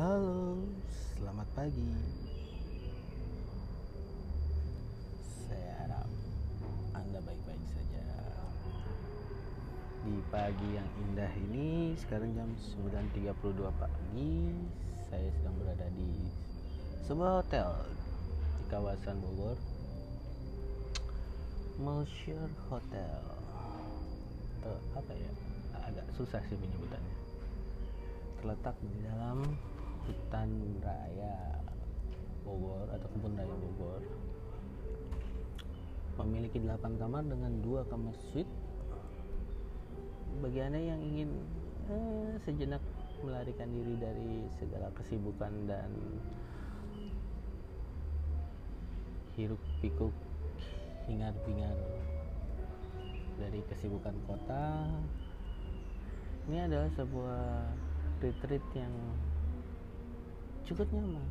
[0.00, 0.56] Halo,
[1.20, 1.92] selamat pagi.
[5.44, 6.08] Saya harap
[6.96, 8.08] Anda baik-baik saja.
[10.00, 12.48] Di pagi yang indah ini, sekarang jam
[12.80, 14.48] 9.32 pagi,
[15.12, 16.32] saya sedang berada di
[17.04, 17.68] sebuah hotel
[18.56, 19.60] di kawasan Bogor.
[21.76, 23.20] Melshire Hotel.
[24.64, 25.28] Atau apa ya?
[25.84, 27.16] Agak susah sih penyebutannya.
[28.40, 29.44] Terletak di dalam
[30.10, 30.50] hutan
[30.82, 31.62] raya
[32.42, 34.02] Bogor atau kebun raya Bogor.
[36.18, 38.50] Memiliki 8 kamar dengan dua kamar suite.
[40.42, 41.30] Bagi anda yang ingin
[41.88, 42.82] eh, sejenak
[43.22, 45.90] melarikan diri dari segala kesibukan dan
[49.38, 50.12] hiruk pikuk
[51.06, 51.76] hingar bingar
[53.38, 54.90] dari kesibukan kota.
[56.50, 57.44] Ini adalah sebuah
[58.20, 58.92] retreat yang
[60.70, 61.26] cukup nyaman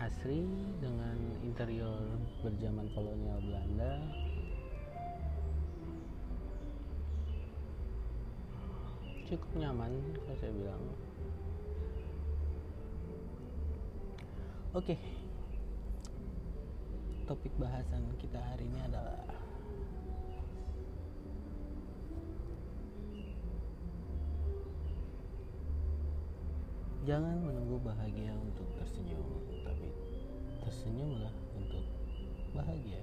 [0.00, 0.40] asri
[0.80, 2.00] dengan interior
[2.40, 3.92] berzaman kolonial Belanda.
[9.28, 10.84] Cukup nyaman kalau saya bilang.
[14.72, 14.96] Oke.
[17.28, 19.20] Topik bahasan kita hari ini adalah
[27.08, 29.24] Jangan menunggu bahagia untuk tersenyum,
[29.64, 29.88] tapi
[30.60, 31.80] tersenyumlah untuk
[32.52, 33.00] bahagia.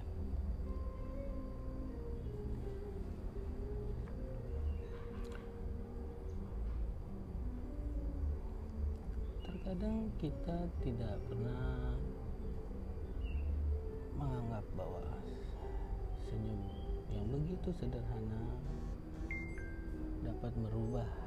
[9.42, 11.98] Terkadang kita tidak pernah
[14.14, 15.02] menganggap bahwa
[16.30, 16.62] senyum
[17.10, 18.54] yang begitu sederhana
[20.22, 21.25] dapat merubah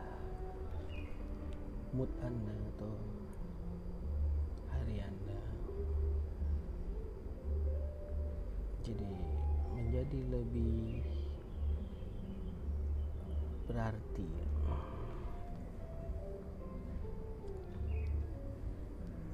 [1.98, 2.94] mood Anda atau
[4.70, 5.42] hari Anda
[8.86, 9.10] jadi
[9.74, 11.02] menjadi lebih
[13.66, 14.30] berarti.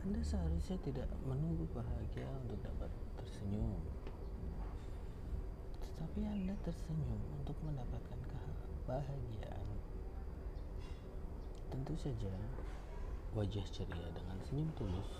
[0.09, 2.89] Anda seharusnya tidak menunggu bahagia untuk dapat
[3.21, 3.77] tersenyum.
[5.85, 9.64] Tetapi Anda tersenyum untuk mendapatkan kebahagiaan
[11.75, 12.31] Tentu saja,
[13.35, 15.11] wajah ceria dengan senyum tulus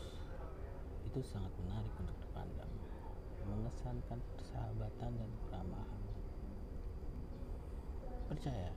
[1.03, 2.71] itu sangat menarik untuk dipandang,
[3.43, 6.03] mengesankan persahabatan dan keramahan.
[8.31, 8.71] Percaya,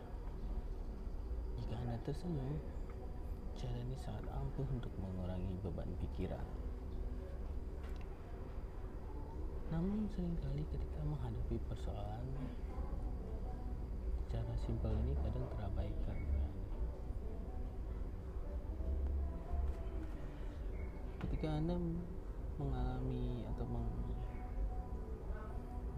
[1.54, 2.58] jika Anda tersenyum,
[3.62, 6.50] cara ini sangat ampuh untuk mengurangi beban pikiran.
[9.70, 12.26] Namun sering kali ketika menghadapi persoalan,
[14.34, 16.47] cara simpel ini kadang terabaikan.
[21.18, 21.74] Ketika anda
[22.62, 23.66] mengalami atau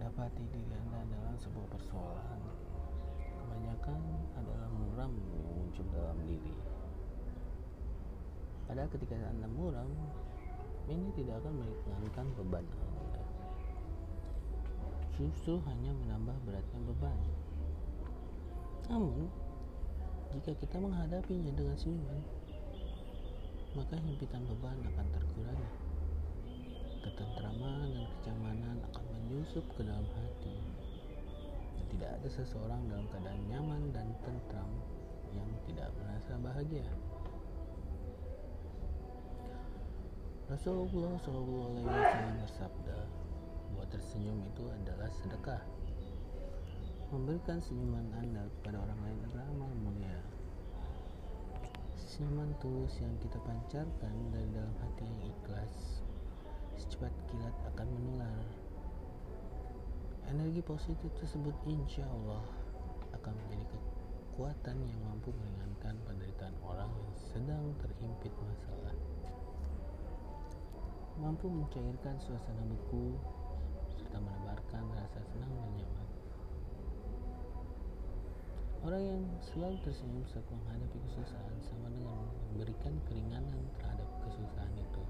[0.00, 2.40] mendapati diri anda dalam sebuah persoalan
[3.36, 4.00] kebanyakan
[4.40, 6.56] adalah muram yang muncul dalam diri.
[8.64, 9.92] Padahal ketika anda muram
[10.88, 13.20] ini tidak akan meringankan beban anda.
[15.20, 17.20] Justru hanya menambah beratnya beban.
[18.88, 19.28] Namun
[20.32, 22.39] jika kita menghadapinya dengan senyuman
[23.74, 25.70] maka himpitan beban akan terkurangi.
[27.00, 30.56] Ketentraman dan kenyamanan akan menyusup ke dalam hati.
[31.90, 34.70] Tidak ada seseorang dalam keadaan nyaman dan tentram
[35.34, 36.86] yang tidak merasa bahagia.
[40.50, 42.98] Rasulullah Shallallahu Alaihi Wasallam bersabda
[43.70, 45.62] bahwa tersenyum itu adalah sedekah.
[47.14, 50.18] Memberikan senyuman Anda kepada orang lain adalah amal mulia
[52.10, 56.02] senyuman tulus yang kita pancarkan dari dalam hati yang ikhlas.
[56.74, 58.42] Secepat kilat akan menular.
[60.26, 62.42] Energi positif tersebut insya Allah
[63.14, 68.94] akan menjadi kekuatan yang mampu meringankan penderitaan orang yang sedang terhimpit masalah.
[71.14, 73.14] Mampu mencairkan suasana beku
[73.86, 76.09] serta menebarkan rasa senang dan nyaman
[78.80, 82.16] Orang yang selalu tersenyum saat menghadapi kesusahan sama dengan
[82.48, 85.04] memberikan keringanan terhadap kesusahan itu.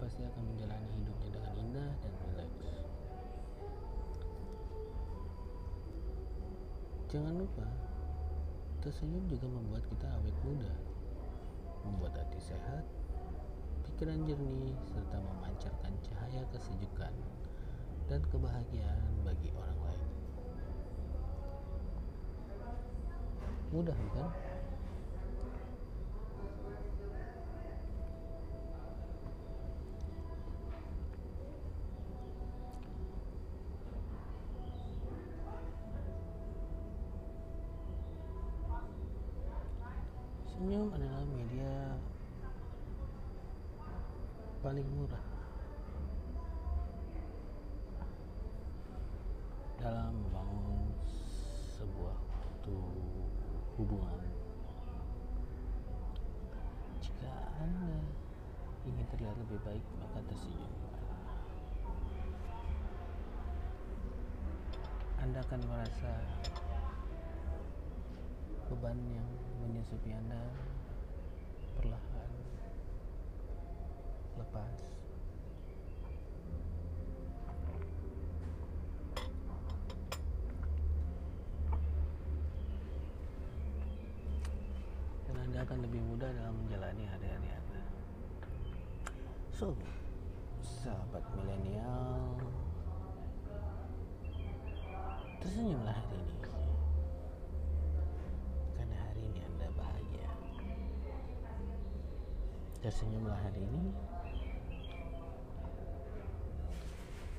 [0.00, 2.68] Pasti akan menjalani hidupnya dengan indah dan rileks.
[7.12, 7.68] Jangan lupa,
[8.80, 10.72] tersenyum juga membuat kita awet muda,
[11.84, 12.88] membuat hati sehat,
[13.84, 17.12] pikiran jernih, serta memancarkan cahaya kesejukan
[18.08, 20.01] dan kebahagiaan bagi orang lain.
[23.72, 24.28] Mudah bukan
[40.52, 41.96] senyum adalah media
[44.60, 45.24] paling murah
[49.80, 50.92] dalam membangun
[51.72, 53.01] sebuah waktu
[53.82, 54.22] hubungan.
[57.02, 57.98] Jika anda
[58.86, 60.70] ingin terlihat lebih baik maka tersenyum.
[65.18, 66.12] Anda akan merasa
[68.70, 69.28] beban yang
[69.66, 70.38] menyusupi anda
[71.76, 72.30] perlahan
[74.38, 74.78] lepas
[85.28, 87.84] dan anda akan lebih mudah dalam menjalani hari-hari anda
[89.52, 89.76] so
[90.64, 92.40] sahabat milenial
[95.44, 96.36] tersenyumlah hari ini.
[98.80, 100.30] Karena hari ini anda bahagia.
[102.80, 103.92] Tersenyumlah hari ini.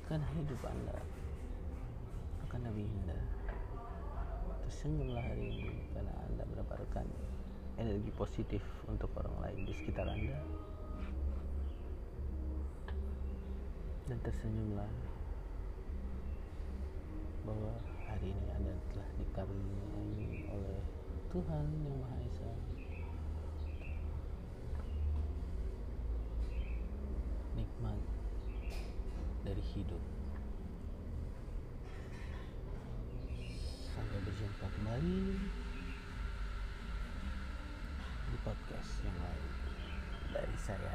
[0.06, 0.98] Karena hidup anda
[2.46, 3.24] akan lebih indah.
[4.68, 7.08] Tersenyumlah hari ini karena anda mendapatkan
[7.78, 10.38] energi positif untuk orang lain di sekitar anda.
[14.04, 14.90] Dan tersenyumlah
[17.44, 17.72] bahwa
[18.04, 20.78] hari ini anda telah dikaruniai oleh
[21.32, 22.52] Tuhan yang Maha Esa.
[27.58, 28.00] Nikmat
[29.42, 30.02] dari hidup.
[33.94, 35.20] Sampai berjumpa kembali
[38.44, 39.44] podcast yang lain.
[40.36, 40.94] Dari saya